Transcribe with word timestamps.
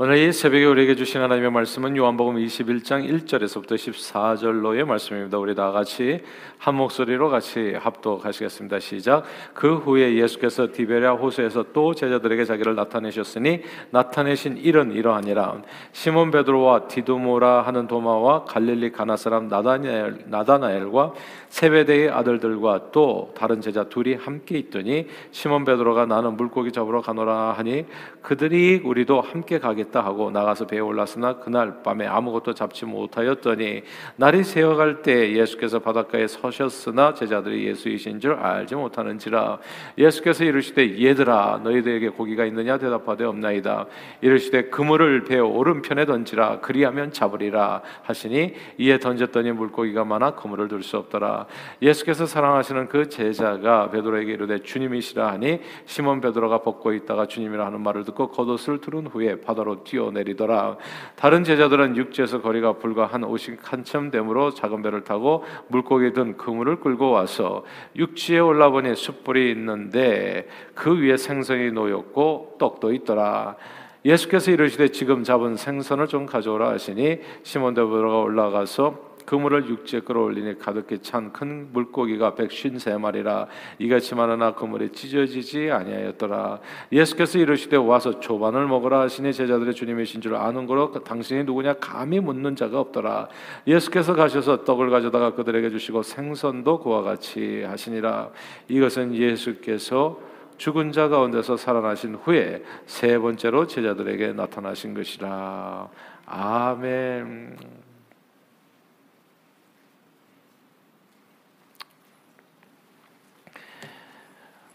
오늘 0.00 0.18
이 0.18 0.32
새벽에 0.32 0.64
우리에게 0.64 0.94
주신 0.94 1.20
하나님의 1.22 1.50
말씀은 1.50 1.96
요한복음 1.96 2.36
21장 2.36 3.04
1절에서부터 3.04 3.72
14절로의 3.72 4.84
말씀입니다. 4.84 5.38
우리 5.38 5.56
다 5.56 5.72
같이 5.72 6.22
한 6.56 6.76
목소리로 6.76 7.28
같이 7.30 7.74
합독하시겠습니다. 7.74 8.78
시작. 8.78 9.24
그 9.54 9.74
후에 9.74 10.14
예수께서 10.14 10.68
디베랴 10.72 11.14
호수에서 11.14 11.72
또 11.72 11.94
제자들에게 11.94 12.44
자기를 12.44 12.76
나타내셨으니 12.76 13.62
나타내신 13.90 14.58
일은 14.58 14.92
이러하니라. 14.92 15.62
시몬 15.90 16.30
베드로와 16.30 16.86
디도모라 16.86 17.62
하는 17.62 17.88
도마와 17.88 18.44
갈릴리 18.44 18.92
가나 18.92 19.16
사람 19.16 19.48
나다나엘, 19.48 20.26
나다나엘과 20.26 21.14
세베대의 21.48 22.10
아들들과 22.10 22.92
또 22.92 23.32
다른 23.36 23.60
제자 23.60 23.88
둘이 23.88 24.14
함께 24.14 24.58
있더니 24.58 25.08
시몬 25.32 25.64
베드로가 25.64 26.06
나는 26.06 26.36
물고기 26.36 26.70
잡으러 26.70 27.00
가노라 27.00 27.54
하니 27.54 27.86
그들이 28.22 28.82
우리도 28.84 29.20
함께 29.20 29.58
가겠 29.58 29.87
하겠다 29.88 30.04
하고 30.04 30.30
나가서 30.30 30.66
배에 30.66 30.80
올랐으나 30.80 31.34
그날 31.38 31.82
밤에 31.82 32.06
아무것도 32.06 32.54
잡지 32.54 32.84
못하였더니 32.84 33.82
날이 34.16 34.44
새어갈 34.44 35.02
때 35.02 35.34
예수께서 35.34 35.78
바닷가에 35.78 36.26
서셨으나 36.26 37.14
제자들이 37.14 37.66
예수이신 37.66 38.20
줄 38.20 38.34
알지 38.34 38.74
못하는지라 38.74 39.58
예수께서 39.96 40.44
이르시되 40.44 41.02
얘들아 41.02 41.60
너희들에게 41.64 42.10
고기가 42.10 42.44
있느냐 42.46 42.78
대답하되 42.78 43.24
없나이다. 43.24 43.86
이르시되 44.20 44.70
그물을 44.70 45.24
배 45.24 45.38
오른편에 45.38 46.06
던지라. 46.06 46.60
그리하면 46.60 47.12
잡으리라 47.12 47.82
하시니 48.02 48.54
이에 48.78 48.98
던졌더니 48.98 49.52
물고기가 49.52 50.04
많아 50.04 50.32
그물을 50.32 50.68
들 50.68 50.78
수 50.78 50.96
없더라. 50.96 51.46
예수께서 51.82 52.24
사랑하시는 52.24 52.88
그 52.88 53.08
제자가 53.08 53.90
베드로에게 53.90 54.32
이르되 54.32 54.62
주님이시라 54.62 55.32
하니 55.32 55.60
시몬 55.86 56.20
베드로가 56.20 56.62
벗고 56.62 56.92
있다가 56.92 57.26
주님이라 57.26 57.66
하는 57.66 57.80
말을 57.80 58.04
듣고 58.04 58.28
겉옷을 58.30 58.80
두른 58.80 59.08
후에 59.08 59.40
바다로 59.40 59.77
뛰어내리더라. 59.84 60.76
다른 61.16 61.44
제자들은 61.44 61.96
육지에서 61.96 62.40
거리가 62.40 62.74
불과 62.74 63.06
한 63.06 63.24
오십 63.24 63.58
한참 63.62 64.10
되므로 64.10 64.50
작은 64.50 64.82
배를 64.82 65.04
타고 65.04 65.44
물고기 65.68 66.12
든 66.12 66.36
그물을 66.36 66.80
끌고 66.80 67.10
와서 67.10 67.64
육지에 67.96 68.38
올라보니 68.38 68.94
숯불이 68.94 69.50
있는데 69.52 70.48
그 70.74 70.98
위에 71.00 71.16
생선이 71.16 71.72
놓였고 71.72 72.56
떡도 72.58 72.92
있더라. 72.92 73.56
예수께서 74.04 74.52
이르시되 74.52 74.88
지금 74.88 75.24
잡은 75.24 75.56
생선을 75.56 76.06
좀 76.06 76.24
가져오라 76.26 76.70
하시니 76.70 77.20
시몬 77.42 77.74
베드로가 77.74 78.18
올라가서 78.18 79.07
그물을 79.28 79.68
육지에 79.68 80.00
끌어올리니 80.00 80.58
가득히 80.58 81.00
찬 81.00 81.30
큰 81.34 81.70
물고기가 81.74 82.34
백쉰세 82.34 82.96
마리라. 82.96 83.46
이같이 83.78 84.14
많으나 84.14 84.54
그물이 84.54 84.92
찢어지지 84.92 85.70
아니하였더라. 85.70 86.60
예수께서 86.90 87.38
이르시되 87.38 87.76
와서 87.76 88.20
조반을 88.20 88.66
먹으라 88.66 89.00
하시니 89.00 89.34
제자들의 89.34 89.74
주님이신 89.74 90.22
줄 90.22 90.34
아는 90.34 90.66
거로 90.66 90.92
당신이 90.92 91.44
누구냐? 91.44 91.74
감히 91.74 92.20
묻는 92.20 92.56
자가 92.56 92.80
없더라. 92.80 93.28
예수께서 93.66 94.14
가셔서 94.14 94.64
떡을 94.64 94.88
가져다가 94.88 95.34
그들에게 95.34 95.68
주시고 95.68 96.02
생선도 96.02 96.80
그와 96.80 97.02
같이 97.02 97.64
하시니라. 97.64 98.30
이것은 98.68 99.14
예수께서 99.14 100.18
죽은 100.56 100.92
자 100.92 101.08
가운데서 101.08 101.58
살아나신 101.58 102.14
후에 102.14 102.62
세 102.86 103.18
번째로 103.18 103.66
제자들에게 103.66 104.32
나타나신 104.32 104.94
것이라. 104.94 105.88
아멘. 106.24 107.87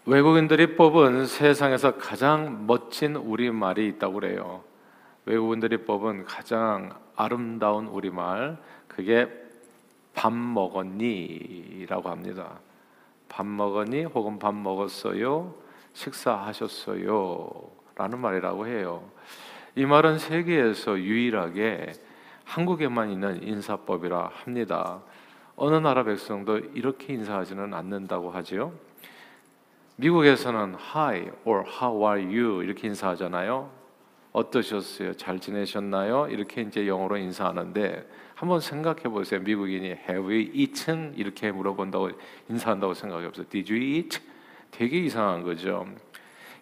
외국인들이 0.06 0.76
뽑은 0.76 1.28
세상에서 1.28 1.96
가장 1.96 2.68
멋진 2.68 3.16
우리말이 3.16 3.88
있다고 3.88 4.16
그래요. 4.16 4.62
외국인들이 5.26 5.86
뽑은 5.86 6.26
가장 6.26 6.94
아름다운 7.16 7.88
우리말 7.88 8.58
그게 8.90 9.30
밥 10.14 10.34
먹었니라고 10.34 12.10
합니다. 12.10 12.60
밥 13.30 13.46
먹었니 13.46 14.04
혹은 14.04 14.40
밥 14.40 14.54
먹었어요 14.54 15.56
식사하셨어요 15.94 17.50
라는 17.96 18.20
말이라고 18.20 18.68
해요. 18.68 19.10
이 19.76 19.86
말은 19.86 20.20
세계에서 20.20 21.00
유일하게 21.00 21.94
한국에만 22.44 23.10
있는 23.10 23.42
인사법이라 23.42 24.32
합니다. 24.34 25.02
어느 25.56 25.76
나라 25.76 26.04
백성도 26.04 26.58
이렇게 26.58 27.14
인사하지는 27.14 27.74
않는다고 27.74 28.32
하지요. 28.32 28.74
미국에서는 29.96 30.76
Hi 30.76 31.30
or 31.46 31.64
How 31.68 32.04
are 32.04 32.24
you 32.24 32.64
이렇게 32.64 32.88
인사하잖아요. 32.88 33.70
어떠셨어요? 34.32 35.14
잘 35.14 35.40
지내셨나요? 35.40 36.28
이렇게 36.30 36.62
이제 36.64 36.88
영어로 36.88 37.18
인사하는데 37.18 38.10
한번 38.34 38.60
생각해 38.60 39.04
보세요. 39.04 39.40
미국인이 39.42 39.86
Have 39.90 40.24
you 40.24 40.50
eaten 40.54 41.14
이렇게 41.16 41.52
물어본다고 41.52 42.10
인사한다고 42.50 42.96
생각해 42.96 43.28
보세요. 43.28 43.46
Did 43.48 43.72
you 43.72 43.84
eat? 43.84 44.20
되게 44.72 44.98
이상한 44.98 45.44
거죠. 45.44 45.86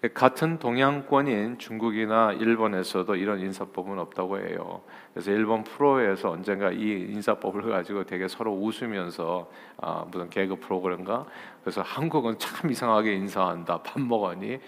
같은 0.09 0.57
동양권인 0.57 1.59
중국이나 1.59 2.31
일본에서도 2.33 3.15
이런 3.15 3.39
인사법은 3.39 3.99
없다고 3.99 4.39
해요. 4.39 4.81
그래서 5.13 5.29
일본 5.29 5.63
프로에서 5.63 6.31
언젠가 6.31 6.71
이 6.71 6.79
인사법을 6.79 7.69
가지고 7.69 8.03
되게 8.03 8.27
서로 8.27 8.51
웃으면서 8.51 9.47
아, 9.77 10.03
무슨 10.11 10.27
개그 10.31 10.55
프로그램가 10.55 11.25
그래서 11.61 11.83
한국은 11.83 12.39
참 12.39 12.71
이상하게 12.71 13.13
인사한다. 13.13 13.83
밥 13.83 14.01
먹었니? 14.01 14.59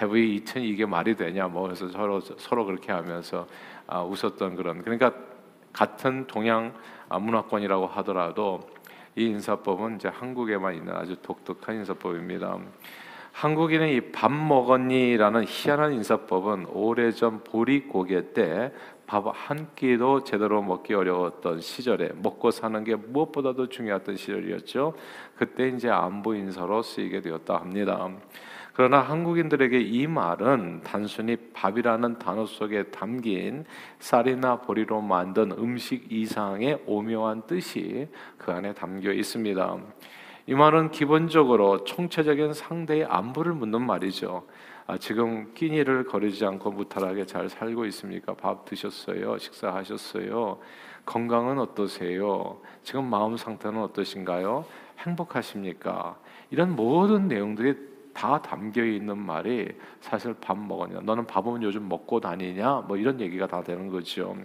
You 0.00 0.16
eaten? 0.16 0.64
이게 0.64 0.84
말이 0.86 1.14
되냐? 1.14 1.46
뭐 1.46 1.62
그래서 1.62 1.88
서로 1.88 2.20
서로 2.20 2.64
그렇게 2.64 2.90
하면서 2.90 3.46
아, 3.86 4.02
웃었던 4.02 4.56
그런 4.56 4.82
그러니까 4.82 5.12
같은 5.72 6.26
동양 6.26 6.74
아, 7.08 7.20
문화권이라고 7.20 7.86
하더라도 7.86 8.68
이 9.14 9.26
인사법은 9.26 9.96
이제 9.96 10.08
한국에만 10.08 10.74
있는 10.74 10.96
아주 10.96 11.14
독특한 11.22 11.76
인사법입니다. 11.76 12.58
한국인의 13.40 13.96
이 13.96 14.12
밥 14.12 14.30
먹었니라는 14.30 15.46
희한한 15.48 15.94
인사법은 15.94 16.66
오래전 16.66 17.42
보리고개 17.42 18.34
때 18.34 18.70
밥 19.06 19.32
한 19.32 19.66
끼도 19.74 20.24
제대로 20.24 20.60
먹기 20.62 20.92
어려웠던 20.92 21.62
시절에 21.62 22.10
먹고 22.16 22.50
사는 22.50 22.84
게 22.84 22.94
무엇보다도 22.96 23.70
중요했던 23.70 24.16
시절이었죠. 24.16 24.92
그때 25.36 25.68
이제 25.68 25.88
안부 25.88 26.36
인사로 26.36 26.82
쓰이게 26.82 27.22
되었다 27.22 27.56
합니다. 27.56 28.10
그러나 28.74 29.00
한국인들에게 29.00 29.80
이 29.80 30.06
말은 30.06 30.82
단순히 30.82 31.36
밥이라는 31.54 32.18
단어 32.18 32.44
속에 32.44 32.84
담긴 32.90 33.64
쌀이나 34.00 34.56
보리로 34.56 35.00
만든 35.00 35.50
음식 35.52 36.12
이상의 36.12 36.82
오묘한 36.84 37.46
뜻이 37.46 38.06
그 38.36 38.52
안에 38.52 38.74
담겨 38.74 39.12
있습니다. 39.12 39.78
이 40.50 40.54
말은 40.54 40.90
기본적으로 40.90 41.84
총체적인 41.84 42.54
상대의 42.54 43.04
안부를 43.04 43.52
묻는 43.52 43.86
말이죠. 43.86 44.48
아, 44.88 44.98
지금 44.98 45.54
끼니를 45.54 46.02
거르지 46.06 46.44
않고 46.44 46.72
무탈하게 46.72 47.24
잘 47.24 47.48
살고 47.48 47.86
있습니까? 47.86 48.34
밥 48.34 48.64
드셨어요? 48.64 49.38
식사하셨어요? 49.38 50.58
건강은 51.06 51.60
어떠세요? 51.60 52.58
지금 52.82 53.04
마음 53.04 53.36
상태는 53.36 53.80
어떠신가요? 53.80 54.64
행복하십니까? 54.98 56.18
이런 56.50 56.74
모든 56.74 57.28
내용들이 57.28 57.76
다 58.12 58.42
담겨 58.42 58.84
있는 58.84 59.18
말이 59.18 59.68
사실 60.00 60.34
밥 60.40 60.58
먹었냐? 60.58 61.02
너는 61.02 61.28
밥은 61.28 61.62
요즘 61.62 61.88
먹고 61.88 62.18
다니냐? 62.18 62.86
뭐 62.88 62.96
이런 62.96 63.20
얘기가 63.20 63.46
다 63.46 63.62
되는 63.62 63.86
거죠. 63.86 64.36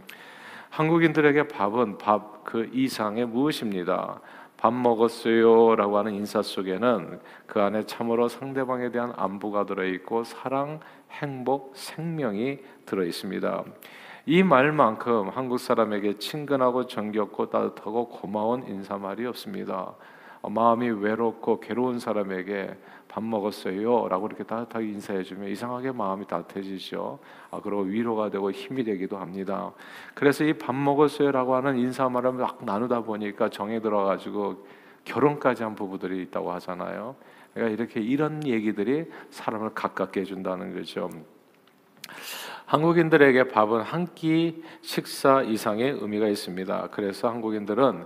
한국인들에게 0.70 1.48
밥은 1.48 1.98
밥 1.98 2.36
그 2.46 2.70
이상의 2.72 3.26
무엇입니다. 3.26 4.22
밥 4.66 4.74
먹었어요라고 4.74 6.00
하는 6.00 6.16
인사 6.16 6.42
속에는 6.42 7.20
그 7.46 7.62
안에 7.62 7.86
참으로 7.86 8.28
상대방에 8.28 8.90
대한 8.90 9.14
안부가 9.16 9.68
들어 9.68 9.86
있고 9.86 10.24
사랑, 10.24 10.80
행복, 11.12 11.74
생명이 11.76 12.58
들어 12.88 13.04
있습니다. 13.04 13.64
이 14.26 14.42
말만큼 14.42 15.30
한국 15.30 15.60
사람에게 15.60 16.18
친근하고 16.18 16.88
정겹고 16.88 17.52
따뜻하고 17.52 18.10
고마운 18.10 18.68
인사말이 18.68 19.28
없습니다. 19.28 19.94
마음이 20.50 20.90
외롭고 20.90 21.60
괴로운 21.60 22.00
사람에게 22.00 22.76
밥 23.08 23.24
먹었어요라고 23.24 24.28
이렇게 24.28 24.44
따뜻하게 24.44 24.88
인사해 24.88 25.24
주면 25.24 25.50
이상하게 25.50 25.92
마음이 25.92 26.28
따뜻해지죠. 26.28 27.20
아 27.52 27.62
그리고 27.64 27.82
위로가 27.82 28.30
되고 28.30 28.52
힘이 28.52 28.84
되기도 28.84 29.18
합니다. 29.18 29.72
그래서 30.14 30.44
이 30.44 30.54
밥 30.54 30.76
먹었어요라고 30.76 31.56
하는 31.56 31.78
인사말을 31.78 32.34
막 32.34 32.64
나누다 32.66 33.02
보니까 33.02 33.50
정에 33.50 33.80
들어 33.80 34.04
가지고 34.04 34.66
결혼까지 35.06 35.64
한 35.64 35.76
부부들이 35.76 36.22
있다고 36.24 36.52
하잖아요. 36.54 37.16
그러니까 37.54 37.74
이렇게 37.74 38.02
이런 38.02 38.46
얘기들이 38.46 39.06
사람을 39.30 39.70
가깝게 39.74 40.22
해준다는 40.22 40.76
거죠. 40.76 41.10
한국인들에게 42.66 43.50
밥은 43.50 43.82
한 43.82 44.08
끼 44.16 44.64
식사 44.82 45.42
이상의 45.42 45.92
의미가 46.02 46.28
있습니다. 46.28 46.90
그래서 46.92 47.30
한국인들은 47.30 48.06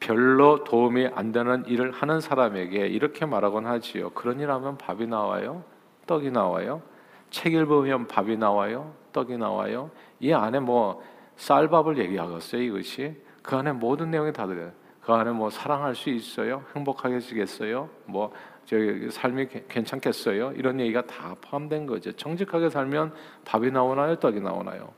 별로 0.00 0.64
도움이 0.64 1.08
안 1.14 1.30
되는 1.30 1.64
일을 1.66 1.92
하는 1.92 2.20
사람에게 2.20 2.86
이렇게 2.86 3.26
말하곤 3.26 3.66
하지요. 3.66 4.10
그런 4.10 4.40
일 4.40 4.50
하면 4.50 4.78
밥이 4.78 5.06
나와요? 5.06 5.62
떡이 6.06 6.30
나와요? 6.30 6.82
책 7.28 7.52
읽으면 7.54 8.08
밥이 8.08 8.36
나와요, 8.36 8.92
떡이 9.12 9.36
나와요. 9.36 9.90
이 10.18 10.32
안에 10.32 10.58
뭐 10.58 11.02
쌀밥을 11.36 11.98
얘기하겠어요, 11.98 12.62
이것이. 12.62 13.14
그 13.42 13.56
안에 13.56 13.72
모든 13.72 14.10
내용이 14.10 14.32
다 14.32 14.46
들어요. 14.46 14.72
그 15.00 15.12
안에 15.12 15.30
뭐 15.30 15.50
사랑할 15.50 15.94
수 15.94 16.10
있어요? 16.10 16.64
행복하게지겠어요? 16.74 17.88
뭐 18.06 18.32
저기 18.64 19.10
삶이 19.10 19.48
괜찮겠어요? 19.68 20.52
이런 20.52 20.80
얘기가 20.80 21.02
다 21.02 21.34
포함된 21.40 21.86
거죠. 21.86 22.12
정직하게 22.12 22.70
살면 22.70 23.12
밥이 23.44 23.70
나오나요? 23.70 24.16
떡이 24.16 24.40
나오나요? 24.40 24.92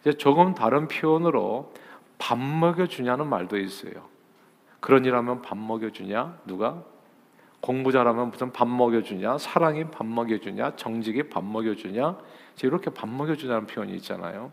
이제 0.00 0.12
조금 0.12 0.54
다른 0.54 0.88
표현으로 0.88 1.72
밥 2.18 2.38
먹여 2.38 2.86
주냐는 2.86 3.28
말도 3.28 3.58
있어요. 3.58 4.17
그런 4.80 5.04
일 5.04 5.14
하면 5.14 5.42
밥 5.42 5.56
먹여주냐? 5.58 6.40
누가? 6.46 6.82
공부 7.60 7.90
잘하면 7.90 8.30
무슨 8.30 8.52
밥 8.52 8.68
먹여주냐? 8.68 9.38
사랑이 9.38 9.90
밥 9.90 10.06
먹여주냐? 10.06 10.76
정직이 10.76 11.24
밥 11.24 11.44
먹여주냐? 11.44 12.16
이렇게 12.62 12.90
밥 12.90 13.08
먹여주냐는 13.08 13.66
표현이 13.66 13.94
있잖아요. 13.96 14.52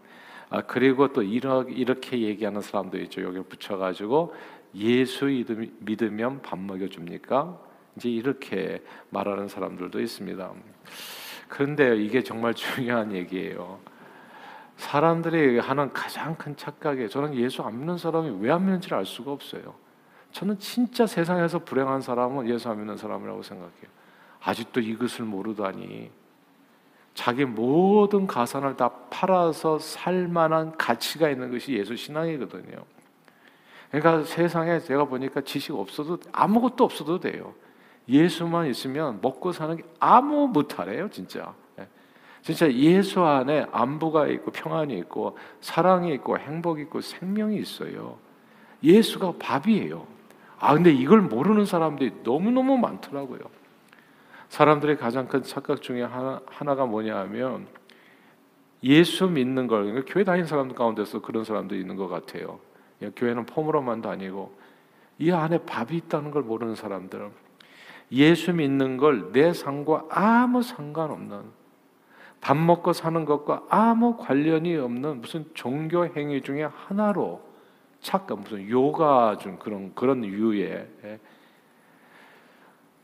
아, 0.49 0.61
그리고 0.61 1.11
또 1.13 1.21
이렇게 1.21 2.19
얘기하는 2.21 2.61
사람도 2.61 2.97
있죠. 3.01 3.21
여기 3.23 3.41
붙여가지고 3.41 4.33
예수 4.75 5.25
믿으면 5.79 6.41
밥 6.41 6.59
먹여줍니까? 6.59 7.59
이제 7.95 8.09
이렇게 8.09 8.83
말하는 9.11 9.47
사람들도 9.47 10.01
있습니다. 10.01 10.51
그런데 11.47 11.95
이게 11.97 12.23
정말 12.23 12.53
중요한 12.53 13.13
얘기예요. 13.13 13.79
사람들이 14.77 15.59
하는 15.59 15.93
가장 15.93 16.35
큰 16.35 16.57
착각에 16.57 17.07
저는 17.07 17.35
예수 17.35 17.61
안 17.61 17.77
믿는 17.79 17.97
사람이 17.97 18.39
왜 18.41 18.51
안 18.51 18.65
믿는지를 18.65 18.97
알 18.97 19.05
수가 19.05 19.31
없어요. 19.31 19.84
저는 20.35 20.59
진짜 20.59 21.07
세상에서 21.07 21.59
불행한 21.59 22.01
사람은 22.01 22.49
예수 22.49 22.69
안 22.69 22.79
믿는 22.79 22.97
사람이라고 22.97 23.41
생각해요. 23.41 23.87
아직도 24.41 24.81
이것을 24.81 25.23
모르다니. 25.23 26.11
자기 27.13 27.45
모든 27.45 28.27
가산을 28.27 28.75
다 28.75 28.89
팔아서 29.09 29.79
살 29.79 30.27
만한 30.27 30.75
가치가 30.75 31.29
있는 31.29 31.51
것이 31.51 31.71
예수 31.71 31.95
신앙이거든요. 31.95 32.83
그러니까 33.89 34.25
세상에 34.25 34.81
제가 34.81 35.05
보니까 35.05 35.39
지식 35.39 35.73
없어도 35.73 36.17
아무것도 36.33 36.83
없어도 36.83 37.17
돼요. 37.21 37.53
예수만 38.09 38.67
있으면 38.67 39.19
먹고 39.21 39.53
사는 39.53 39.77
게 39.77 39.83
아무 40.01 40.49
못하래요, 40.49 41.09
진짜. 41.11 41.53
예. 41.79 41.87
진짜 42.41 42.69
예수 42.73 43.23
안에 43.23 43.67
안부가 43.71 44.27
있고 44.27 44.51
평안이 44.51 44.97
있고 44.97 45.37
사랑이 45.61 46.13
있고 46.15 46.37
행복이 46.37 46.81
있고 46.81 46.99
생명이 46.99 47.55
있어요. 47.55 48.17
예수가 48.83 49.35
밥이에요. 49.39 50.14
아, 50.59 50.73
근데 50.73 50.91
이걸 50.91 51.21
모르는 51.21 51.65
사람들이 51.65 52.21
너무너무 52.23 52.77
많더라고요. 52.77 53.39
사람들의 54.49 54.97
가장 54.97 55.27
큰 55.27 55.43
착각 55.43 55.81
중에 55.81 56.03
하나, 56.03 56.41
하나가 56.47 56.85
뭐냐 56.85 57.17
하면 57.17 57.67
예수 58.83 59.27
믿는 59.27 59.67
걸, 59.67 59.85
그러니까 59.85 60.13
교회 60.13 60.23
다니는 60.23 60.47
사람들 60.47 60.75
가운데서 60.75 61.21
그런 61.21 61.43
사람도 61.43 61.75
있는 61.75 61.95
것 61.95 62.07
같아요. 62.07 62.59
교회는 63.15 63.45
폼으로만 63.45 64.01
다니고 64.01 64.55
이 65.17 65.31
안에 65.31 65.59
밥이 65.59 65.97
있다는 65.97 66.31
걸 66.31 66.43
모르는 66.43 66.75
사람들은 66.75 67.31
예수 68.11 68.53
믿는 68.53 68.97
걸 68.97 69.31
내 69.31 69.51
삶과 69.53 70.05
아무 70.09 70.61
상관없는 70.61 71.41
밥 72.39 72.55
먹고 72.55 72.93
사는 72.93 73.25
것과 73.25 73.63
아무 73.69 74.17
관련이 74.17 74.75
없는 74.77 75.21
무슨 75.21 75.45
종교 75.53 76.05
행위 76.05 76.41
중에 76.41 76.63
하나로 76.63 77.41
착각 78.05 78.39
무슨 78.39 78.69
요가 78.69 79.35
중 79.37 79.57
그런 79.57 79.93
그런 79.95 80.23
유의 80.23 80.87
예. 81.03 81.19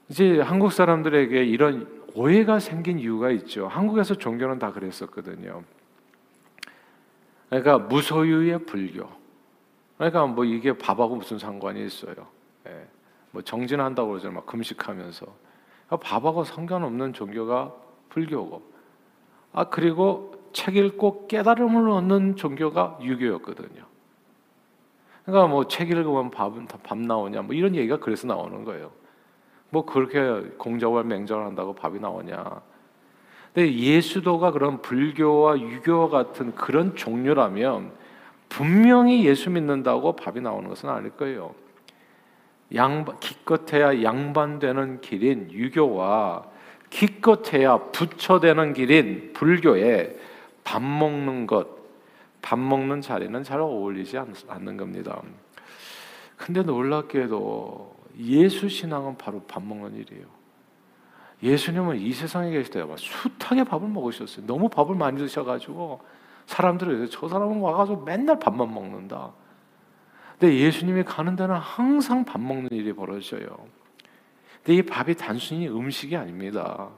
이제 0.10 0.40
한국 0.40 0.72
사람들에게 0.72 1.44
이런 1.44 2.04
오해가 2.14 2.60
생긴 2.60 3.00
이유가 3.00 3.32
있죠. 3.32 3.68
한국에서 3.68 4.14
종교는 4.14 4.60
다 4.60 4.72
그랬었거든요. 4.72 5.64
그러니까 7.50 7.80
무소유의 7.80 8.66
불교. 8.66 9.10
그러니까 9.98 10.28
뭐 10.28 10.46
이게 10.46 10.78
밥하고 10.78 11.16
무슨 11.16 11.40
상관이 11.40 11.84
있어요. 11.84 12.14
예. 12.68 12.88
뭐 13.32 13.42
정진한다고 13.42 14.10
그러잖아요. 14.10 14.36
막 14.36 14.46
금식하면서. 14.46 15.26
밥하고 15.90 16.44
상관없는 16.44 17.14
종교가 17.14 17.74
불교고. 18.10 18.62
아 19.54 19.64
그리고 19.64 20.36
책 20.54 20.76
읽고 20.76 21.28
깨달음을 21.28 21.90
얻는 21.90 22.36
종교가 22.36 23.00
유교였거든요. 23.02 23.91
그러니까 25.26 25.48
뭐 25.48 25.66
책 25.66 25.92
읽으면 25.92 26.32
밥은 26.32 26.68
밥 26.68 26.98
나오냐 26.98 27.44
뭐 27.44 27.56
이런 27.56 27.76
얘기가 27.76 27.98
그래서 28.00 28.28
나오는 28.28 28.64
거예요. 28.64 28.92
뭐 29.70 29.86
그렇게 29.86 30.50
공자월 30.58 31.06
맹자를 31.06 31.46
한다고 31.46 31.74
밥이 31.74 32.00
나오냐. 32.00 32.62
근데 33.54 33.74
예수도가 33.74 34.52
그런 34.52 34.82
불교와 34.82 35.60
유교와 35.60 36.10
같은 36.10 36.56
그런 36.56 36.96
종류라면 36.96 37.92
분명히 38.50 39.26
예수 39.26 39.50
믿는다고 39.50 40.16
밥이 40.16 40.42
나오는 40.42 40.68
것은 40.70 40.90
아닐 40.90 41.12
거예요. 41.12 41.54
양반, 42.74 43.20
기껏해야 43.20 44.04
양반되는 44.04 45.02
길인 45.02 45.52
유교와 45.52 46.46
기껏해야 46.90 47.78
부처되는 47.92 48.74
길인 48.74 49.32
불교에 49.34 50.18
밥 50.64 50.82
먹는 50.82 51.48
것, 51.48 51.68
밥 52.42 52.58
먹는 52.60 53.02
자리는 53.02 53.44
잘 53.44 53.60
어울리지 53.60 54.18
않는 54.18 54.78
겁니다. 54.78 55.22
근데 56.38 56.64
놀랍게도 56.64 57.96
예수 58.20 58.68
신앙은 58.68 59.18
바로 59.18 59.42
밥 59.48 59.64
먹는 59.64 59.96
일이에요. 59.96 60.26
예수님은 61.44 62.00
이 62.00 62.12
세상에 62.14 62.52
계실 62.52 62.72
때 62.72 62.86
숱하게 62.96 63.64
밥을 63.64 63.88
먹으셨어요. 63.88 64.46
너무 64.46 64.70
밥을 64.70 64.96
많이 64.96 65.18
드셔가지고 65.18 66.02
사람들이 66.46 67.10
저 67.10 67.28
사람은 67.28 67.60
와가지고 67.60 68.04
맨날 68.04 68.40
밥만 68.40 68.74
먹는다. 68.74 69.32
근데 70.40 70.56
예수님이 70.58 71.04
가는 71.04 71.36
데는 71.36 71.56
항상 71.56 72.26
밥 72.26 72.40
먹는 72.42 72.70
일이 72.72 72.94
벌어져요. 72.94 73.48
근데 74.64 74.76
이 74.78 74.82
밥이 74.82 75.16
단순히 75.16 75.68
음식이 75.68 76.16
아닙니다. 76.16 76.90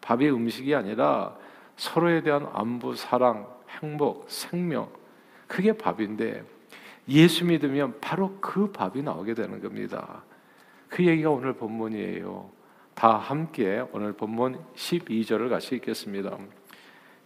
밥이 0.00 0.28
음식이 0.28 0.74
아니라 0.74 1.34
서로에 1.76 2.22
대한 2.22 2.48
안부, 2.52 2.94
사랑, 2.94 3.46
행복, 3.80 4.24
생명 4.28 4.88
그게 5.46 5.72
밥인데 5.72 6.44
예수 7.08 7.44
믿으면 7.44 8.00
바로 8.00 8.36
그 8.40 8.70
밥이 8.70 9.02
나오게 9.02 9.34
되는 9.34 9.60
겁니다. 9.60 10.22
그 10.88 11.04
얘기가 11.04 11.30
오늘 11.30 11.54
본문이에요. 11.54 12.50
다 12.94 13.16
함께 13.16 13.82
오늘 13.92 14.12
본문 14.12 14.58
12절을 14.74 15.48
같이 15.48 15.76
읽겠습니다. 15.76 16.38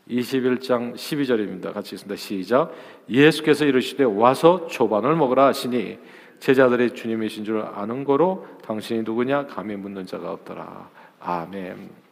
21장 0.08 0.94
12절입니다. 0.94 1.72
같이 1.72 1.96
읽습니다. 1.96 2.16
시작. 2.16 2.72
예수께서 3.08 3.64
이르시되 3.64 4.04
와서 4.04 4.66
초반을 4.68 5.16
먹으라 5.16 5.46
하시니 5.46 5.98
제자들의 6.38 6.94
주님이신 6.94 7.44
줄 7.44 7.60
아는 7.60 8.04
거로 8.04 8.46
당신이 8.62 9.02
누구냐 9.02 9.46
감히 9.46 9.74
묻는 9.74 10.06
자가 10.06 10.32
없더라. 10.32 10.90
아멘. 11.20 12.05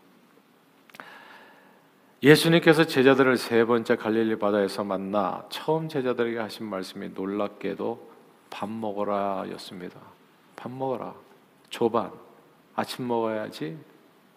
예수님께서 2.24 2.84
제자들을 2.84 3.36
세 3.36 3.66
번째 3.66 3.96
갈릴리 3.96 4.38
바다에서 4.38 4.82
만나 4.82 5.44
처음 5.50 5.90
제자들에게 5.90 6.38
하신 6.38 6.64
말씀이 6.64 7.10
놀랍게도 7.10 8.10
밥 8.48 8.70
먹어라였습니다. 8.70 10.00
밥 10.56 10.72
먹어라. 10.72 11.14
조반 11.68 12.10
아침 12.74 13.06
먹어야지 13.06 13.76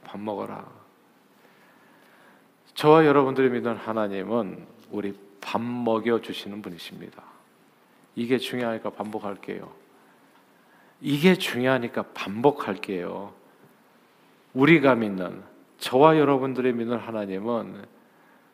밥 0.03 0.20
먹어라. 0.20 0.65
저와 2.74 3.06
여러분들이 3.06 3.50
믿는 3.51 3.77
하나님은 3.77 4.67
우리 4.91 5.17
밥 5.39 5.62
먹여 5.62 6.20
주시는 6.20 6.62
분이십니다. 6.62 7.24
이게 8.15 8.38
중요하니까 8.38 8.89
반복할게요. 8.89 9.72
이게 11.00 11.36
중요하니까 11.36 12.03
반복할게요. 12.13 13.34
우리가 14.53 14.96
믿는 14.96 15.41
저와 15.77 16.17
여러분들이 16.17 16.74
믿는 16.74 16.98
하나님은 16.98 17.86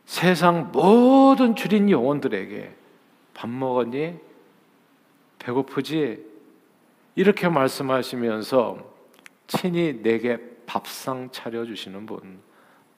세상 0.05 0.71
모든 0.71 1.55
줄인 1.55 1.89
영혼들에게 1.89 2.75
밥 3.33 3.49
먹었니? 3.49 4.19
배고프지? 5.39 6.25
이렇게 7.15 7.47
말씀하시면서 7.47 8.93
친히 9.47 10.01
내게 10.01 10.37
밥상 10.65 11.29
차려 11.31 11.65
주시는 11.65 12.05
분, 12.05 12.39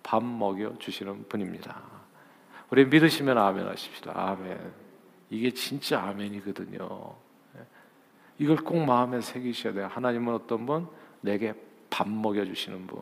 밥 0.04 0.24
먹여 0.24 0.76
주시는 0.78 1.28
분입니다. 1.28 1.82
우리 2.70 2.86
믿으시면 2.86 3.38
아멘 3.38 3.68
하십시다. 3.68 4.12
아멘. 4.16 4.74
이게 5.30 5.52
진짜 5.52 6.02
아멘이거든요. 6.02 7.16
이걸 8.38 8.58
꼭 8.58 8.78
마음에 8.84 9.22
새기셔야 9.22 9.74
돼요. 9.74 9.88
하나님은 9.92 10.34
어떤 10.34 10.66
분? 10.66 10.88
내게 11.22 11.54
밥 11.90 12.08
먹여 12.08 12.46
주시는 12.46 12.88
분. 12.88 13.00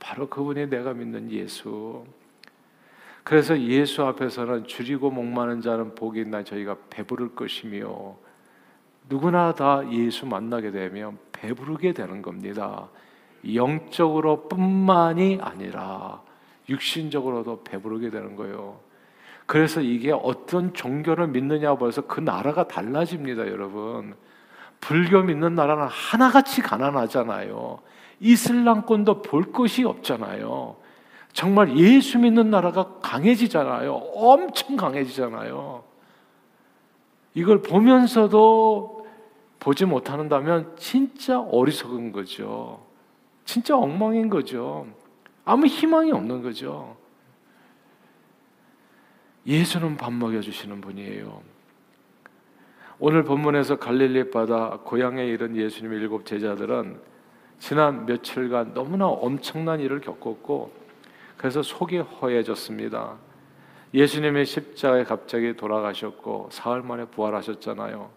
바로 0.00 0.28
그분이 0.28 0.68
내가 0.68 0.92
믿는 0.92 1.30
예수. 1.30 2.04
그래서 3.22 3.58
예수 3.60 4.02
앞에서는 4.02 4.66
줄이고 4.66 5.10
목마른 5.10 5.60
자는 5.60 5.94
복이 5.94 6.20
있나 6.20 6.42
저희가 6.42 6.76
배부를 6.88 7.34
것이며 7.36 8.16
누구나 9.08 9.54
다 9.54 9.82
예수 9.92 10.26
만나게 10.26 10.70
되면 10.70 11.18
배부르게 11.32 11.92
되는 11.92 12.22
겁니다. 12.22 12.88
영적으로 13.54 14.48
뿐만이 14.48 15.38
아니라 15.40 16.22
육신적으로도 16.68 17.62
배부르게 17.64 18.10
되는 18.10 18.36
거예요. 18.36 18.80
그래서 19.46 19.80
이게 19.80 20.12
어떤 20.12 20.72
종교를 20.72 21.28
믿느냐고 21.28 21.78
벌써 21.78 22.02
그 22.02 22.20
나라가 22.20 22.68
달라집니다, 22.68 23.48
여러분. 23.48 24.14
불교 24.80 25.22
믿는 25.22 25.54
나라는 25.56 25.88
하나같이 25.88 26.62
가난하잖아요. 26.62 27.80
이슬람권도 28.20 29.22
볼 29.22 29.52
것이 29.52 29.84
없잖아요. 29.84 30.76
정말 31.32 31.76
예수 31.76 32.18
믿는 32.18 32.50
나라가 32.50 32.98
강해지잖아요. 33.00 33.94
엄청 33.94 34.76
강해지잖아요. 34.76 35.84
이걸 37.34 37.62
보면서도 37.62 39.06
보지 39.58 39.84
못한다면 39.84 40.74
진짜 40.76 41.40
어리석은 41.40 42.12
거죠. 42.12 42.84
진짜 43.44 43.76
엉망인 43.76 44.28
거죠. 44.28 44.86
아무 45.44 45.66
희망이 45.66 46.12
없는 46.12 46.42
거죠. 46.42 46.96
예수는 49.46 49.96
밥 49.96 50.12
먹여주시는 50.12 50.80
분이에요. 50.80 51.42
오늘 52.98 53.24
본문에서 53.24 53.78
갈릴리 53.78 54.30
바다 54.30 54.78
고향에 54.84 55.24
이른 55.24 55.56
예수님의 55.56 56.00
일곱 56.00 56.26
제자들은 56.26 57.09
지난 57.60 58.06
며칠간 58.06 58.74
너무나 58.74 59.06
엄청난 59.06 59.78
일을 59.80 60.00
겪었고 60.00 60.72
그래서 61.36 61.62
속이 61.62 61.98
허해졌습니다. 61.98 63.16
예수님의 63.94 64.46
십자가에 64.46 65.04
갑자기 65.04 65.54
돌아가셨고 65.56 66.48
사흘 66.50 66.82
만에 66.82 67.04
부활하셨잖아요. 67.04 68.10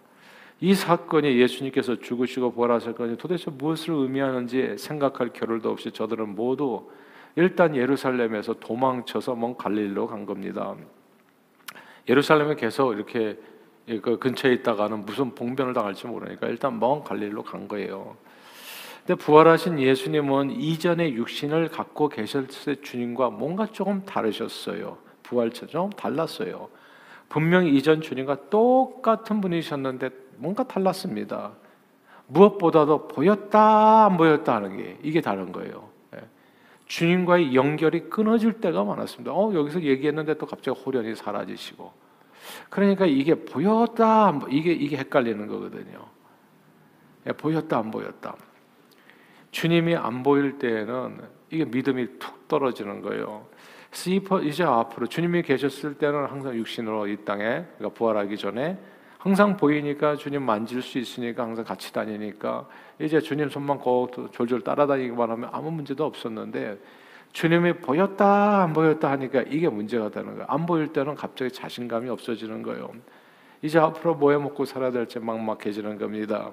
이 0.60 0.74
사건이 0.74 1.38
예수님께서 1.40 2.00
죽으시고 2.00 2.52
부활하셨거니 2.52 3.18
도대체 3.18 3.50
무엇을 3.50 3.94
의미하는지 3.94 4.76
생각할 4.78 5.32
겨를도 5.32 5.70
없이 5.70 5.92
저들은 5.92 6.34
모두 6.34 6.88
일단 7.36 7.76
예루살렘에서 7.76 8.54
도망쳐서 8.54 9.34
먼 9.34 9.56
갈릴리로 9.56 10.06
간 10.06 10.24
겁니다. 10.24 10.74
예루살렘에 12.08 12.54
계속 12.54 12.94
이렇게 12.94 13.38
그 14.00 14.18
근처에 14.18 14.54
있다가는 14.54 15.04
무슨 15.04 15.34
봉변을 15.34 15.74
당할지 15.74 16.06
모르니까 16.06 16.46
일단 16.46 16.78
먼 16.78 17.02
갈릴리로 17.02 17.42
간 17.42 17.68
거예요. 17.68 18.16
근데 19.06 19.16
부활하신 19.16 19.80
예수님은 19.80 20.52
이전의 20.52 21.12
육신을 21.12 21.68
갖고 21.68 22.08
계셨을 22.08 22.76
때 22.76 22.80
주님과 22.80 23.30
뭔가 23.30 23.66
조금 23.66 24.02
다르셨어요. 24.06 24.96
부활처럼 25.22 25.90
달랐어요. 25.90 26.70
분명히 27.28 27.76
이전 27.76 28.00
주님과 28.00 28.48
똑같은 28.48 29.42
분이셨는데 29.42 30.08
뭔가 30.36 30.64
달랐습니다. 30.64 31.52
무엇보다도 32.28 33.08
보였다 33.08 34.06
안 34.06 34.16
보였다 34.16 34.54
하는 34.54 34.78
게 34.78 34.96
이게 35.02 35.20
다른 35.20 35.52
거예요. 35.52 35.90
예. 36.16 36.20
주님과의 36.86 37.54
연결이 37.54 38.08
끊어질 38.08 38.54
때가 38.54 38.84
많았습니다. 38.84 39.32
어, 39.32 39.52
여기서 39.52 39.82
얘기했는데 39.82 40.38
또 40.38 40.46
갑자기 40.46 40.80
호련히 40.80 41.14
사라지시고. 41.14 41.92
그러니까 42.70 43.04
이게 43.04 43.34
보였다 43.34 44.40
이게 44.50 44.72
이게 44.72 44.96
헷갈리는 44.96 45.46
거거든요. 45.46 46.06
예, 47.26 47.32
보였다 47.32 47.78
안 47.78 47.90
보였다. 47.90 48.34
주님이 49.54 49.94
안 49.94 50.24
보일 50.24 50.58
때에는 50.58 51.20
이게 51.50 51.64
믿음이 51.64 52.18
툭 52.18 52.48
떨어지는 52.48 53.00
거예요. 53.02 53.46
이제 54.42 54.64
앞으로 54.64 55.06
주님이 55.06 55.42
계셨을 55.42 55.94
때는 55.94 56.26
항상 56.26 56.56
육신으로 56.56 57.06
이 57.06 57.18
땅에 57.24 57.64
그러니까 57.78 57.88
부활하기 57.90 58.36
전에 58.36 58.76
항상 59.16 59.56
보이니까 59.56 60.16
주님 60.16 60.42
만질 60.42 60.82
수 60.82 60.98
있으니까 60.98 61.44
항상 61.44 61.64
같이 61.64 61.92
다니니까 61.92 62.66
이제 62.98 63.20
주님 63.20 63.48
손만 63.48 63.78
꼭 63.78 64.10
졸졸 64.32 64.62
따라다니기만 64.62 65.30
하면 65.30 65.48
아무 65.52 65.70
문제도 65.70 66.04
없었는데 66.04 66.76
주님이 67.32 67.74
보였다 67.74 68.64
안 68.64 68.72
보였다 68.72 69.08
하니까 69.12 69.42
이게 69.42 69.68
문제가 69.68 70.10
되는 70.10 70.32
거예요. 70.32 70.46
안 70.48 70.66
보일 70.66 70.92
때는 70.92 71.14
갑자기 71.14 71.52
자신감이 71.52 72.08
없어지는 72.08 72.64
거예요. 72.64 72.90
이제 73.62 73.78
앞으로 73.78 74.16
뭐 74.16 74.32
해 74.32 74.36
먹고 74.36 74.64
살아야 74.64 74.90
될지 74.90 75.20
막막해지는 75.20 75.96
겁니다. 75.96 76.50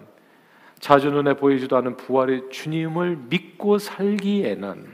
자주 0.82 1.12
눈에 1.12 1.36
보이지도 1.36 1.78
않은 1.78 1.96
부활의 1.96 2.50
주님을 2.50 3.20
믿고 3.30 3.78
살기에는 3.78 4.88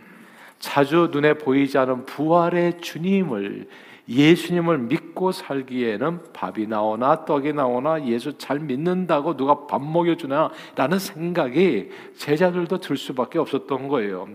자주 0.59 1.09
눈에 1.11 1.35
보이지 1.35 1.77
않은 1.77 2.05
부활의 2.05 2.81
주님을 2.81 3.67
예수님을 4.09 4.79
믿고 4.79 5.31
살기에는 5.31 6.33
밥이 6.33 6.67
나오나 6.67 7.25
떡이 7.25 7.53
나오나 7.53 8.05
예수 8.05 8.37
잘 8.37 8.59
믿는다고 8.59 9.35
누가 9.37 9.65
밥 9.65 9.81
먹여주나라는 9.81 10.99
생각이 10.99 11.89
제자들도 12.17 12.79
들 12.79 12.97
수밖에 12.97 13.39
없었던 13.39 13.87
거예요. 13.87 14.27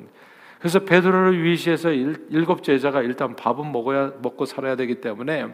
그래서 0.59 0.79
베드로를 0.81 1.43
위시해서 1.43 1.91
일곱 1.91 2.63
제자가 2.63 3.03
일단 3.03 3.37
밥은 3.37 3.73
먹어야 3.73 4.13
먹고 4.23 4.47
살아야 4.47 4.77
되기 4.77 5.01
때문에 5.01 5.49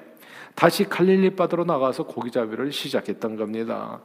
다시 0.54 0.84
갈릴리 0.84 1.30
바다로 1.30 1.64
나가서 1.64 2.04
고기잡이를 2.04 2.70
시작했던 2.70 3.36
겁니다. 3.36 4.00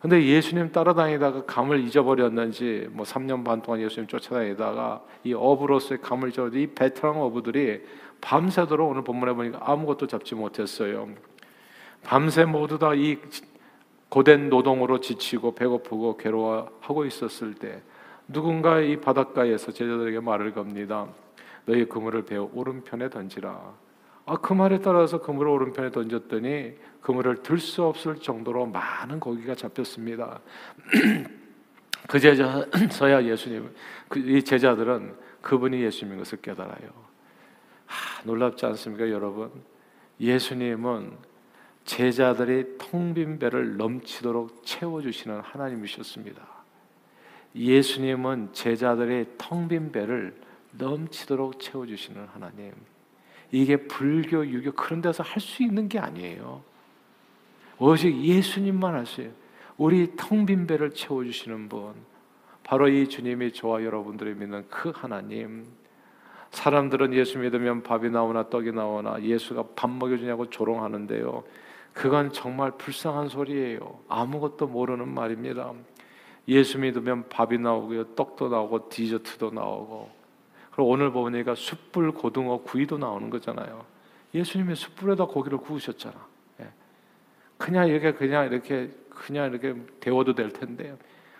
근데 0.00 0.24
예수님 0.24 0.72
따라다니다가 0.72 1.44
감을 1.46 1.80
잊어버렸는지 1.80 2.88
뭐 2.90 3.04
3년 3.04 3.44
반 3.44 3.62
동안 3.62 3.80
예수님 3.80 4.06
쫓아다니다가 4.06 5.02
이 5.24 5.32
어부로서의 5.34 6.00
감을 6.00 6.28
잊어버린 6.28 6.62
이 6.62 6.66
베테랑 6.68 7.20
어부들이 7.22 7.82
밤새도록 8.20 8.90
오늘 8.90 9.02
본문에 9.02 9.32
보니까 9.32 9.60
아무것도 9.62 10.06
잡지 10.06 10.34
못했어요. 10.34 11.08
밤새 12.02 12.44
모두 12.44 12.78
다 12.78 12.94
이 12.94 13.18
고된 14.08 14.48
노동으로 14.48 15.00
지치고 15.00 15.54
배고프고 15.54 16.16
괴로워하고 16.16 17.04
있었을 17.04 17.54
때 17.54 17.82
누군가 18.28 18.80
이 18.80 18.96
바닷가에서 19.00 19.72
제자들에게 19.72 20.20
말을 20.20 20.52
겁니다. 20.52 21.06
너희 21.64 21.84
그물을 21.86 22.24
배어 22.24 22.48
오른편에 22.54 23.10
던지라. 23.10 23.74
아, 24.26 24.36
그 24.36 24.52
말에 24.52 24.80
따라서 24.80 25.20
그물을 25.20 25.50
오른편에 25.50 25.90
던졌더니 25.92 26.74
그물을 27.00 27.42
들 27.42 27.58
수 27.58 27.84
없을 27.84 28.16
정도로 28.16 28.66
많은 28.66 29.20
고기가 29.20 29.54
잡혔습니다. 29.54 30.40
그제서야 32.08 33.24
예수님, 33.24 33.72
그 34.08 34.18
이 34.20 34.42
제자들은 34.42 35.14
그분이 35.42 35.80
예수님인 35.80 36.18
것을 36.18 36.40
깨달아요. 36.40 36.90
하, 37.86 38.22
놀랍지 38.24 38.66
않습니까, 38.66 39.08
여러분? 39.10 39.50
예수님은 40.20 41.12
제자들이 41.84 42.78
텅 42.78 43.14
빈 43.14 43.38
배를 43.38 43.76
넘치도록 43.76 44.64
채워주시는 44.66 45.40
하나님이셨습니다. 45.40 46.42
예수님은 47.54 48.52
제자들의 48.52 49.26
텅 49.38 49.68
빈 49.68 49.92
배를 49.92 50.34
넘치도록 50.72 51.60
채워주시는 51.60 52.26
하나님. 52.26 52.72
이게 53.52 53.76
불교, 53.76 54.46
유교 54.46 54.72
그런 54.72 55.00
데서 55.00 55.22
할 55.22 55.40
수 55.40 55.62
있는 55.62 55.88
게 55.88 55.98
아니에요. 55.98 56.62
오직 57.78 58.16
예수님만 58.16 58.94
하세요. 58.94 59.30
우리 59.76 60.16
텅 60.16 60.46
빈 60.46 60.66
배를 60.66 60.92
채워주시는 60.92 61.68
분. 61.68 61.94
바로 62.64 62.88
이 62.88 63.08
주님이 63.08 63.52
저와 63.52 63.84
여러분들이 63.84 64.34
믿는 64.34 64.66
그 64.68 64.92
하나님. 64.94 65.66
사람들은 66.50 67.12
예수 67.14 67.38
믿으면 67.38 67.82
밥이 67.82 68.08
나오나 68.10 68.48
떡이 68.48 68.72
나오나 68.72 69.22
예수가 69.22 69.64
밥 69.76 69.90
먹여주냐고 69.90 70.48
조롱하는데요. 70.48 71.44
그건 71.92 72.32
정말 72.32 72.72
불쌍한 72.72 73.28
소리예요. 73.28 74.00
아무것도 74.08 74.66
모르는 74.66 75.08
말입니다. 75.08 75.72
예수 76.48 76.78
믿으면 76.78 77.28
밥이 77.28 77.58
나오고요, 77.58 78.14
떡도 78.14 78.48
나오고 78.48 78.88
디저트도 78.88 79.50
나오고. 79.50 80.15
그리고 80.76 80.90
오늘 80.90 81.10
보니까 81.10 81.54
숯불 81.54 82.12
고등어 82.12 82.58
구이도 82.58 82.98
나오는 82.98 83.30
거잖아요. 83.30 83.86
예수님이 84.34 84.76
숯불에다 84.76 85.24
고기를 85.24 85.56
구우셨잖아. 85.56 86.14
예. 86.60 86.68
그냥 87.56 87.88
이렇게 87.88 88.12
그냥 88.12 88.44
이렇게 88.46 88.90
그냥 89.08 89.50
이렇게 89.50 89.74
데워도 90.00 90.34
될 90.34 90.50
텐데 90.50 90.94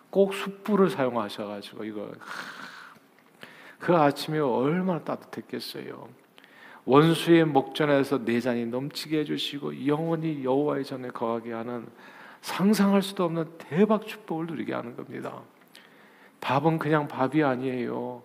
꼭 0.09 0.33
숯불을 0.33 0.89
사용하셔가지고 0.89 1.85
이거 1.85 2.11
그 3.79 3.95
아침에 3.95 4.39
얼마나 4.39 5.01
따뜻했겠어요. 5.01 6.09
원수의 6.87 7.45
목전에서 7.45 8.19
내잔이 8.19 8.65
넘치게 8.65 9.19
해주시고 9.19 9.87
영원히 9.87 10.45
여호와의 10.45 10.87
전에 10.87 11.09
거하게 11.09 11.53
하는 11.53 11.87
상상할 12.41 13.03
수도 13.03 13.25
없는 13.25 13.59
대박 13.59 14.07
축복을 14.07 14.47
누리게 14.47 14.73
하는 14.73 14.97
겁니다. 14.97 15.43
밥은 16.41 16.79
그냥 16.79 17.07
밥이 17.07 17.43
아니에요. 17.43 18.23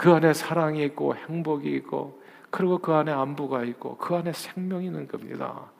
그 0.00 0.10
안에 0.14 0.32
사랑이 0.32 0.82
있고 0.84 1.14
행복이 1.14 1.70
있고 1.72 2.22
그리고 2.48 2.78
그 2.78 2.94
안에 2.94 3.12
안부가 3.12 3.64
있고 3.64 3.98
그 3.98 4.14
안에 4.14 4.32
생명이 4.32 4.86
있는 4.86 5.06
겁니다. 5.06 5.70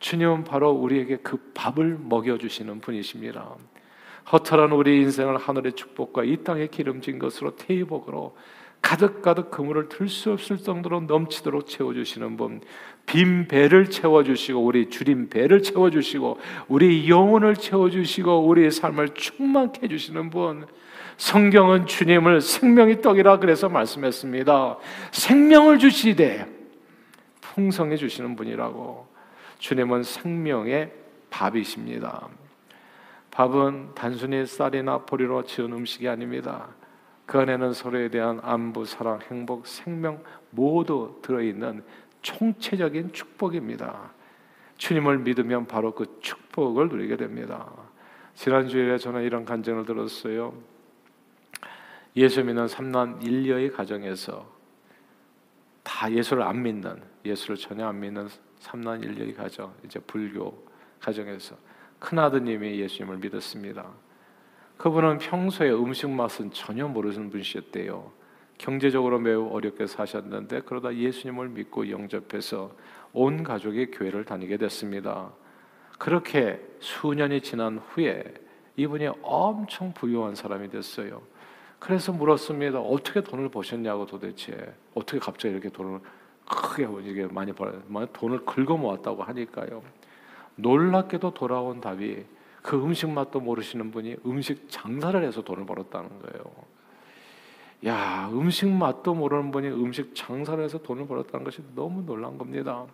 주님은 0.00 0.44
바로 0.44 0.70
우리에게 0.70 1.18
그 1.18 1.36
밥을 1.52 1.98
먹여주시는 2.00 2.80
분이십니다. 2.80 3.56
허탈한 4.32 4.72
우리 4.72 5.02
인생을 5.02 5.36
하늘의 5.36 5.74
축복과 5.74 6.24
이 6.24 6.42
땅의 6.44 6.68
기름진 6.68 7.18
것으로 7.18 7.56
태복으로 7.56 8.34
가득가득 8.80 9.50
그물을 9.50 9.90
들 9.90 10.08
수 10.08 10.32
없을 10.32 10.56
정도로 10.56 11.00
넘치도록 11.00 11.66
채워주시는 11.66 12.38
분, 12.38 12.62
빈 13.08 13.48
배를 13.48 13.88
채워주시고 13.88 14.62
우리 14.62 14.90
줄인 14.90 15.30
배를 15.30 15.62
채워주시고 15.62 16.38
우리 16.68 17.08
영혼을 17.08 17.54
채워주시고 17.56 18.46
우리의 18.46 18.70
삶을 18.70 19.14
충만케 19.14 19.80
해주시는 19.84 20.28
분, 20.28 20.66
성경은 21.16 21.86
주님을 21.86 22.42
생명의 22.42 23.00
떡이라 23.00 23.38
그래서 23.38 23.70
말씀했습니다. 23.70 24.76
생명을 25.12 25.78
주시되 25.78 26.46
풍성해 27.40 27.96
주시는 27.96 28.36
분이라고. 28.36 29.08
주님은 29.58 30.02
생명의 30.02 30.92
밥이십니다. 31.30 32.28
밥은 33.30 33.94
단순히 33.94 34.44
쌀이나 34.44 34.98
보리로 34.98 35.44
지은 35.44 35.72
음식이 35.72 36.06
아닙니다. 36.06 36.68
그 37.24 37.38
안에는 37.38 37.72
서로에 37.72 38.08
대한 38.08 38.38
안부, 38.42 38.84
사랑, 38.84 39.20
행복, 39.30 39.66
생명 39.66 40.22
모두 40.50 41.18
들어있는 41.22 41.82
총체적인 42.28 43.12
축복입니다. 43.12 44.12
주님을 44.76 45.18
믿으면 45.18 45.66
바로 45.66 45.94
그 45.94 46.18
축복을 46.20 46.88
누리게 46.88 47.16
됩니다. 47.16 47.72
지난주에 48.34 48.98
저는 48.98 49.22
이런 49.22 49.46
간증을 49.46 49.86
들었어요. 49.86 50.54
예수 52.16 52.44
믿는 52.44 52.68
삼남 52.68 53.22
일녀의 53.22 53.72
가정에서 53.72 54.46
다 55.82 56.12
예수를 56.12 56.42
안 56.42 56.62
믿는 56.62 57.02
예수를 57.24 57.56
전혀 57.56 57.86
안 57.86 57.98
믿는 57.98 58.28
삼남 58.58 59.02
일녀의 59.02 59.34
가정 59.34 59.72
이제 59.84 59.98
불교 59.98 60.66
가정에서 61.00 61.56
큰 61.98 62.18
아드님이 62.18 62.78
예수님을 62.78 63.18
믿었습니다. 63.18 63.86
그분은 64.76 65.18
평소에 65.18 65.70
음식 65.70 66.10
맛은 66.10 66.52
전혀 66.52 66.86
모르는 66.86 67.30
분이셨대요. 67.30 68.12
경제적으로 68.58 69.18
매우 69.18 69.48
어렵게 69.48 69.86
사셨는데 69.86 70.62
그러다 70.62 70.94
예수님을 70.94 71.48
믿고 71.48 71.88
영접해서 71.88 72.72
온 73.12 73.42
가족이 73.44 73.92
교회를 73.92 74.24
다니게 74.24 74.56
됐습니다. 74.58 75.32
그렇게 75.98 76.60
수년이 76.80 77.40
지난 77.40 77.78
후에 77.78 78.22
이분이 78.76 79.08
엄청 79.22 79.92
부유한 79.92 80.34
사람이 80.34 80.70
됐어요. 80.70 81.22
그래서 81.78 82.12
물었습니다. 82.12 82.80
어떻게 82.80 83.22
돈을 83.22 83.48
버셨냐고 83.48 84.06
도대체 84.06 84.74
어떻게 84.94 85.18
갑자기 85.18 85.54
이렇게 85.54 85.68
돈을 85.68 86.00
크게 86.46 86.86
많이 87.30 87.52
벌 87.52 87.80
돈을 88.12 88.44
긁어 88.44 88.76
모았다고 88.76 89.22
하니까요. 89.22 89.82
놀랍게도 90.56 91.34
돌아온 91.34 91.80
답이 91.80 92.24
그 92.62 92.76
음식 92.82 93.08
맛도 93.08 93.40
모르시는 93.40 93.90
분이 93.92 94.16
음식 94.26 94.68
장사를 94.68 95.22
해서 95.22 95.42
돈을 95.42 95.64
벌었다는 95.66 96.08
거예요. 96.08 96.77
야, 97.86 98.28
음식 98.32 98.68
맛도 98.68 99.14
모르는 99.14 99.50
분이 99.50 99.68
음식 99.68 100.14
장사를 100.14 100.62
해서 100.62 100.78
돈을 100.78 101.06
벌었다는 101.06 101.44
것이 101.44 101.62
너무 101.74 102.04
놀란 102.04 102.36
겁니다. 102.36 102.84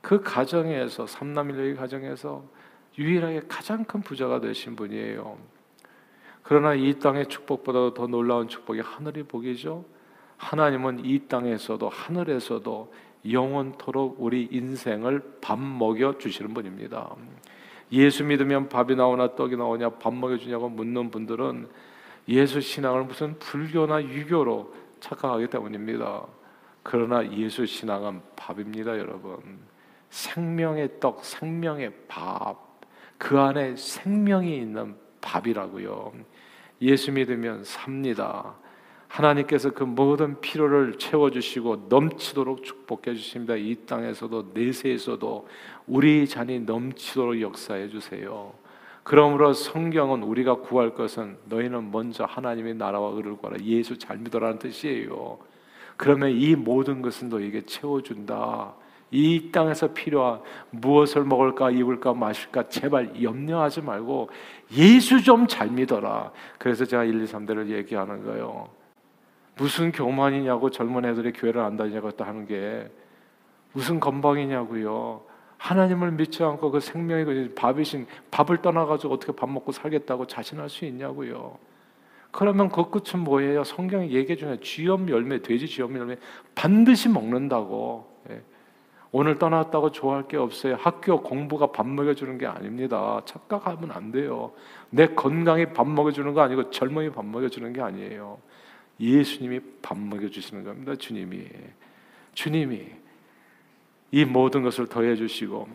그 0.00 0.22
가정에서 0.22 1.06
삼남일녀의 1.06 1.76
가정에서 1.76 2.42
유일하게 2.98 3.42
가장 3.48 3.84
큰 3.84 4.00
부자가 4.00 4.40
되신 4.40 4.74
분이에요. 4.74 5.36
그러나 6.42 6.74
이 6.74 6.98
땅의 6.98 7.26
축복보다 7.26 7.92
더 7.92 8.06
놀라운 8.06 8.48
축복이 8.48 8.80
하늘의 8.80 9.24
복이죠. 9.24 9.84
하나님은 10.38 11.04
이 11.04 11.26
땅에서도 11.28 11.88
하늘에서도 11.88 12.92
영원토록 13.30 14.16
우리 14.18 14.48
인생을 14.50 15.38
밥 15.40 15.58
먹여 15.58 16.16
주시는 16.16 16.54
분입니다. 16.54 17.14
예수 17.92 18.24
믿으면 18.24 18.68
밥이 18.68 18.94
나오나 18.94 19.34
떡이 19.34 19.56
나오냐 19.56 19.90
밥 19.90 20.14
먹여 20.14 20.36
주냐고 20.36 20.68
묻는 20.68 21.10
분들은 21.10 21.68
예수 22.28 22.60
신앙을 22.60 23.04
무슨 23.04 23.38
불교나 23.38 24.02
유교로 24.02 24.74
착각하기 25.00 25.48
때문입니다. 25.48 26.26
그러나 26.82 27.30
예수 27.32 27.66
신앙은 27.66 28.20
밥입니다, 28.36 28.98
여러분. 28.98 29.58
생명의 30.10 31.00
떡, 31.00 31.24
생명의 31.24 31.92
밥. 32.08 32.56
그 33.18 33.38
안에 33.38 33.76
생명이 33.76 34.56
있는 34.56 34.96
밥이라고요. 35.20 36.12
예수 36.82 37.12
믿으면 37.12 37.64
삽니다. 37.64 38.54
하나님께서 39.08 39.70
그 39.70 39.84
모든 39.84 40.40
필요를 40.40 40.98
채워주시고 40.98 41.86
넘치도록 41.88 42.64
축복해 42.64 43.14
주십니다. 43.14 43.54
이 43.54 43.74
땅에서도 43.86 44.50
내세에서도 44.52 45.48
우리 45.86 46.28
잔이 46.28 46.60
넘치도록 46.60 47.40
역사해 47.40 47.88
주세요. 47.88 48.52
그러므로 49.06 49.52
성경은 49.52 50.24
우리가 50.24 50.56
구할 50.56 50.92
것은 50.92 51.38
너희는 51.44 51.92
먼저 51.92 52.24
하나님의 52.24 52.74
나라와 52.74 53.12
의를 53.12 53.36
구하라. 53.36 53.62
예수 53.62 53.96
잘 53.96 54.18
믿어라는 54.18 54.58
뜻이에요. 54.58 55.38
그러면 55.96 56.30
이 56.32 56.56
모든 56.56 57.02
것은 57.02 57.28
너에게 57.28 57.60
채워준다. 57.60 58.74
이 59.12 59.52
땅에서 59.52 59.94
필요한 59.94 60.40
무엇을 60.70 61.22
먹을까, 61.22 61.70
입을까, 61.70 62.14
마실까 62.14 62.68
제발 62.68 63.22
염려하지 63.22 63.82
말고 63.82 64.28
예수 64.72 65.22
좀 65.22 65.46
잘 65.46 65.70
믿어라. 65.70 66.32
그래서 66.58 66.84
제가 66.84 67.04
1, 67.04 67.22
2, 67.22 67.26
3대를 67.26 67.68
얘기하는 67.68 68.24
거예요. 68.24 68.70
무슨 69.56 69.92
교만이냐고 69.92 70.70
젊은 70.70 71.04
애들이 71.04 71.32
교회를 71.32 71.60
안 71.60 71.76
다니냐고 71.76 72.10
하는 72.18 72.44
게 72.44 72.90
무슨 73.72 74.00
건방이냐고요. 74.00 75.35
하나님을 75.58 76.12
믿지 76.12 76.42
않고 76.42 76.70
그 76.70 76.80
생명이 76.80 77.24
그 77.24 77.54
밥이신 77.56 78.06
밥을 78.30 78.62
떠나가지고 78.62 79.14
어떻게 79.14 79.32
밥 79.32 79.48
먹고 79.50 79.72
살겠다고 79.72 80.26
자신할 80.26 80.68
수 80.68 80.84
있냐고요. 80.84 81.58
그러면 82.30 82.68
그 82.68 82.90
끝은 82.90 83.24
뭐예요? 83.24 83.64
성경이 83.64 84.12
얘기해 84.12 84.36
주는 84.36 84.60
쥐염 84.60 85.08
열매, 85.08 85.40
돼지 85.40 85.66
쥐염 85.66 85.96
열매 85.96 86.16
반드시 86.54 87.08
먹는다고. 87.08 88.06
예. 88.30 88.42
오늘 89.12 89.38
떠났다고 89.38 89.92
좋아할 89.92 90.28
게 90.28 90.36
없어요. 90.36 90.76
학교 90.78 91.22
공부가 91.22 91.68
밥 91.72 91.86
먹여주는 91.86 92.36
게 92.36 92.46
아닙니다. 92.46 93.22
착각하면 93.24 93.90
안 93.92 94.12
돼요. 94.12 94.52
내 94.90 95.06
건강이 95.06 95.72
밥 95.72 95.88
먹여주는 95.88 96.34
거 96.34 96.42
아니고 96.42 96.70
젊음이 96.70 97.10
밥 97.10 97.24
먹여주는 97.24 97.72
게 97.72 97.80
아니에요. 97.80 98.38
예수님이 99.00 99.60
밥 99.80 99.98
먹여주시는 99.98 100.64
겁니다. 100.64 100.94
주님이. 100.96 101.46
주님이. 102.34 103.05
이 104.10 104.24
모든 104.24 104.62
것을 104.62 104.86
더해 104.86 105.16
주시고 105.16 105.68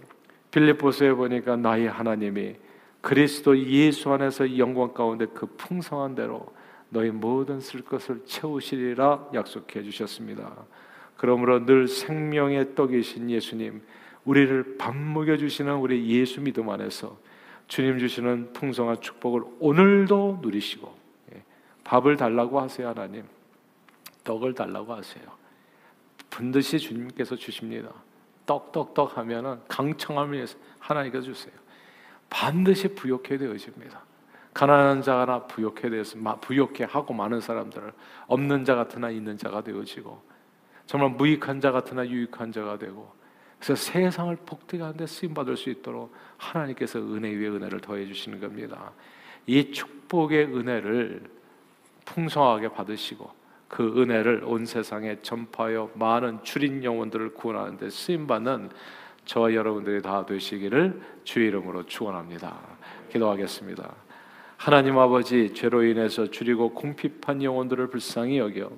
빌립보서에 0.51 1.13
보니까 1.13 1.55
나의 1.55 1.87
하나님이 1.87 2.55
그리스도 3.01 3.57
예수 3.57 4.11
안에서 4.11 4.57
영광 4.57 4.93
가운데 4.93 5.25
그 5.25 5.47
풍성한 5.57 6.15
대로 6.15 6.53
너희 6.89 7.09
모든 7.09 7.59
쓸 7.59 7.81
것을 7.81 8.25
채우시리라 8.25 9.29
약속해 9.33 9.81
주셨습니다. 9.83 10.65
그러므로 11.17 11.65
늘 11.65 11.87
생명의 11.87 12.75
떡이신 12.75 13.29
예수님, 13.29 13.81
우리를 14.25 14.77
밥 14.77 14.95
먹여 14.95 15.37
주시는 15.37 15.75
우리 15.75 16.07
예수 16.09 16.41
믿음 16.41 16.69
안에서 16.69 17.17
주님 17.67 17.99
주시는 17.99 18.53
풍성한 18.53 19.01
축복을 19.01 19.41
오늘도 19.59 20.39
누리시고 20.41 20.93
예, 21.33 21.43
밥을 21.83 22.17
달라고 22.17 22.59
하세요 22.59 22.89
하나님, 22.89 23.23
떡을 24.23 24.53
달라고 24.53 24.93
하세요. 24.93 25.23
반드시 26.29 26.77
주님께서 26.77 27.35
주십니다. 27.35 27.91
떡떡떡 28.45 29.17
하면은 29.17 29.59
강청함을 29.67 30.45
하나님께서 30.79 31.25
주세요. 31.25 31.53
반드시 32.29 32.87
부욕해 32.89 33.37
되어집니다. 33.37 34.01
가난한 34.53 35.01
자나 35.01 35.47
부욕해 35.47 35.89
되어서 35.89 36.17
부욕해 36.39 36.85
하고 36.89 37.13
많은 37.13 37.39
사람들을 37.39 37.93
없는 38.27 38.65
자 38.65 38.75
같으나 38.75 39.09
있는 39.09 39.37
자가 39.37 39.61
되어지고 39.61 40.21
정말 40.85 41.11
무익한 41.11 41.61
자 41.61 41.71
같으나 41.71 42.05
유익한 42.07 42.51
자가 42.51 42.77
되고 42.77 43.13
그래서 43.59 43.75
세상을 43.75 44.35
복되게 44.37 44.83
쓰임 45.05 45.33
받을 45.33 45.55
수 45.55 45.69
있도록 45.69 46.13
하나님께서 46.37 46.99
은혜 46.99 47.29
위에 47.29 47.47
은혜를 47.47 47.79
더해 47.79 48.05
주시는 48.07 48.39
겁니다. 48.39 48.91
이 49.45 49.71
축복의 49.71 50.45
은혜를 50.45 51.29
풍성하게 52.05 52.69
받으시고 52.69 53.40
그 53.71 54.01
은혜를 54.01 54.43
온 54.43 54.65
세상에 54.65 55.15
전파하여 55.21 55.91
많은 55.93 56.43
줄인 56.43 56.83
영혼들을 56.83 57.33
구원하는 57.33 57.77
데 57.77 57.89
쓰임 57.89 58.27
받는 58.27 58.69
저와 59.23 59.53
여러분들이 59.53 60.01
다 60.01 60.25
되시기를 60.25 61.01
주의 61.23 61.47
이름으로 61.47 61.85
축원합니다. 61.85 62.59
기도하겠습니다. 63.13 63.95
하나님 64.57 64.97
아버지 64.97 65.53
죄로 65.53 65.85
인해서 65.85 66.29
줄이고 66.29 66.73
궁핍한 66.73 67.41
영혼들을 67.41 67.87
불쌍히 67.87 68.39
여겨 68.39 68.69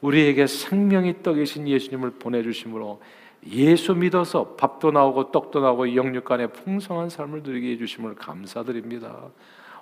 우리에게 0.00 0.46
생명이 0.46 1.24
떡이신 1.24 1.66
예수님을 1.66 2.12
보내 2.12 2.44
주심으로 2.44 3.02
예수 3.50 3.96
믿어서 3.96 4.54
밥도 4.54 4.92
나오고 4.92 5.32
떡도 5.32 5.58
나오고 5.58 5.96
영육간의 5.96 6.52
풍성한 6.52 7.08
삶을 7.10 7.42
누리게 7.42 7.72
해 7.72 7.78
주심을 7.78 8.14
감사드립니다. 8.14 9.28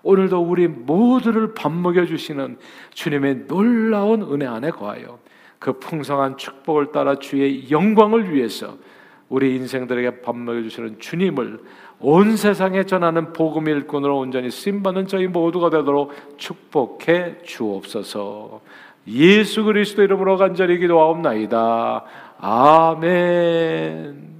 오늘도 0.04 0.40
우리 0.40 0.68
모두를 0.68 1.54
밥 1.54 1.72
먹여 1.72 2.06
주시는 2.06 2.58
주님의 2.92 3.46
놀라운 3.48 4.22
은혜 4.22 4.46
안에 4.46 4.70
거하여 4.70 5.18
그 5.58 5.78
풍성한 5.78 6.36
축복을 6.36 6.92
따라 6.92 7.16
주의 7.16 7.70
영광을 7.70 8.32
위해서 8.32 8.76
우리 9.28 9.56
인생들에게 9.56 10.20
밥 10.20 10.36
먹여 10.36 10.62
주시는 10.62 11.00
주님을 11.00 11.58
온 12.00 12.36
세상에 12.36 12.84
전하는 12.84 13.32
복음 13.32 13.66
일꾼으로 13.66 14.18
온전히 14.18 14.50
쓰임 14.50 14.82
받는 14.82 15.06
저희 15.06 15.26
모두가 15.26 15.70
되도록 15.70 16.12
축복해 16.36 17.38
주옵소서. 17.42 18.60
예수 19.08 19.64
그리스도 19.64 20.02
이름으로 20.02 20.36
간절히 20.36 20.78
기도하옵나이다. 20.78 22.04
아멘. 22.38 24.33